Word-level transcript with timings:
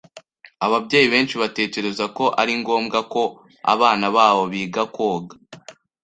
Ababyeyi 0.65 1.07
benshi 1.13 1.35
batekereza 1.41 2.05
ko 2.17 2.25
ari 2.41 2.53
ngombwa 2.61 2.99
ko 3.13 3.23
abana 3.73 4.05
babo 4.15 4.43
biga 4.53 4.83
koga. 4.95 5.35